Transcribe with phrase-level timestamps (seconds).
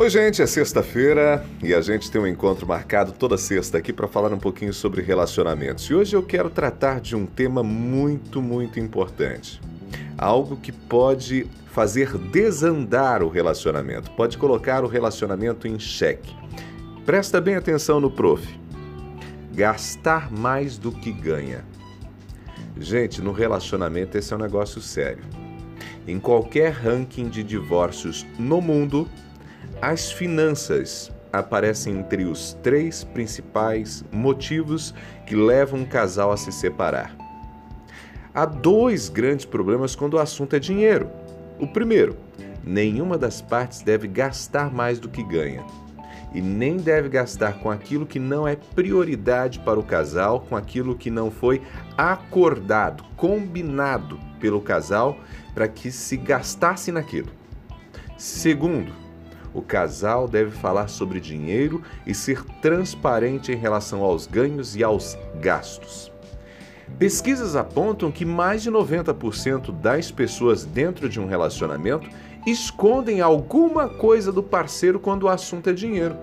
[0.00, 4.08] Oi, gente, é sexta-feira e a gente tem um encontro marcado toda sexta aqui para
[4.08, 5.84] falar um pouquinho sobre relacionamentos.
[5.90, 9.60] E hoje eu quero tratar de um tema muito, muito importante.
[10.16, 16.34] Algo que pode fazer desandar o relacionamento, pode colocar o relacionamento em xeque.
[17.04, 18.58] Presta bem atenção no prof.
[19.52, 21.62] Gastar mais do que ganha.
[22.78, 25.22] Gente, no relacionamento esse é um negócio sério.
[26.08, 29.06] Em qualquer ranking de divórcios no mundo,
[29.80, 34.94] as finanças aparecem entre os três principais motivos
[35.26, 37.16] que levam um casal a se separar.
[38.34, 41.10] Há dois grandes problemas quando o assunto é dinheiro.
[41.58, 42.16] O primeiro,
[42.62, 45.64] nenhuma das partes deve gastar mais do que ganha.
[46.32, 50.94] E nem deve gastar com aquilo que não é prioridade para o casal, com aquilo
[50.94, 51.60] que não foi
[51.96, 55.18] acordado, combinado pelo casal
[55.54, 57.30] para que se gastasse naquilo.
[58.16, 58.92] Segundo,
[59.52, 65.16] o casal deve falar sobre dinheiro e ser transparente em relação aos ganhos e aos
[65.40, 66.10] gastos.
[66.98, 72.08] Pesquisas apontam que mais de 90% das pessoas dentro de um relacionamento
[72.46, 76.16] escondem alguma coisa do parceiro quando o assunto é dinheiro.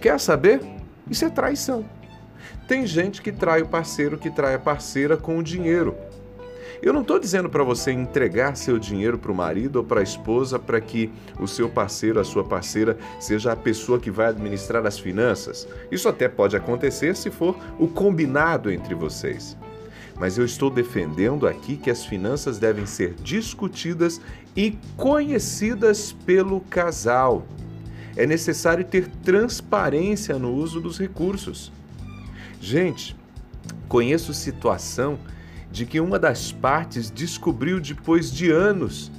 [0.00, 0.60] Quer saber?
[1.08, 1.84] Isso é traição.
[2.66, 5.96] Tem gente que trai o parceiro, que trai a parceira com o dinheiro.
[6.82, 10.02] Eu não estou dizendo para você entregar seu dinheiro para o marido ou para a
[10.02, 14.86] esposa para que o seu parceiro, a sua parceira, seja a pessoa que vai administrar
[14.86, 15.68] as finanças.
[15.90, 19.58] Isso até pode acontecer se for o combinado entre vocês.
[20.18, 24.18] Mas eu estou defendendo aqui que as finanças devem ser discutidas
[24.56, 27.46] e conhecidas pelo casal.
[28.16, 31.70] É necessário ter transparência no uso dos recursos.
[32.58, 33.14] Gente,
[33.86, 35.18] conheço situação
[35.70, 39.10] de que uma das partes descobriu depois de anos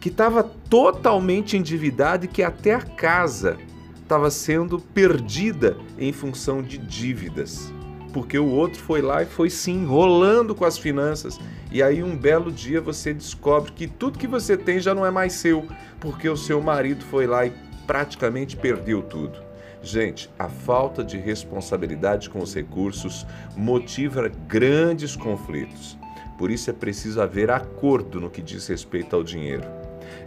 [0.00, 3.56] que estava totalmente endividada e que até a casa
[4.02, 7.72] estava sendo perdida em função de dívidas.
[8.12, 11.40] Porque o outro foi lá e foi se enrolando com as finanças.
[11.72, 15.10] E aí um belo dia você descobre que tudo que você tem já não é
[15.10, 15.66] mais seu,
[15.98, 17.52] porque o seu marido foi lá e
[17.86, 19.38] praticamente perdeu tudo.
[19.84, 25.98] Gente, a falta de responsabilidade com os recursos motiva grandes conflitos.
[26.38, 29.64] Por isso é preciso haver acordo no que diz respeito ao dinheiro.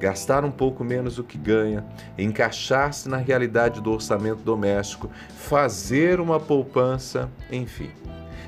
[0.00, 1.84] Gastar um pouco menos do que ganha,
[2.16, 7.90] encaixar-se na realidade do orçamento doméstico, fazer uma poupança, enfim.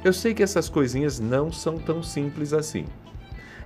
[0.02, 2.86] Eu sei que essas coisinhas não são tão simples assim.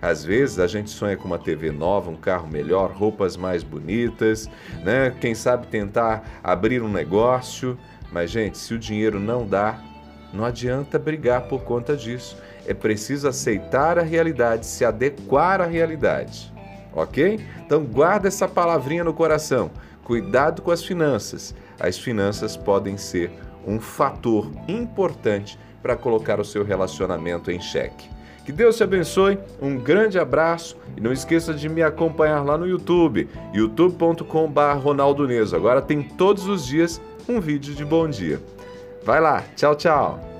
[0.01, 4.49] Às vezes a gente sonha com uma TV nova, um carro melhor, roupas mais bonitas,
[4.85, 5.15] né?
[5.21, 7.79] Quem sabe tentar abrir um negócio.
[8.13, 9.79] Mas, gente, se o dinheiro não dá,
[10.33, 12.37] não adianta brigar por conta disso.
[12.67, 16.53] É preciso aceitar a realidade, se adequar à realidade.
[16.93, 17.39] Ok?
[17.65, 19.71] Então, guarda essa palavrinha no coração.
[20.05, 21.55] Cuidado com as finanças.
[21.79, 23.31] As finanças podem ser
[23.67, 28.09] um fator importante para colocar o seu relacionamento em xeque.
[28.49, 32.67] Que Deus te abençoe, um grande abraço e não esqueça de me acompanhar lá no
[32.67, 35.55] YouTube, youtube.com.br Ronaldo Neso.
[35.55, 36.99] Agora tem todos os dias
[37.29, 38.41] um vídeo de bom dia.
[39.05, 40.38] Vai lá, tchau, tchau!